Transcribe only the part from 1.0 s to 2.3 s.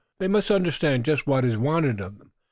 just what is wanted of